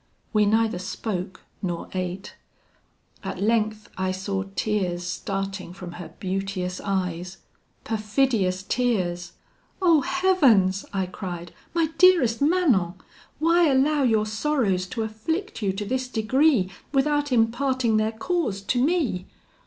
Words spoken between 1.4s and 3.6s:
nor ate. At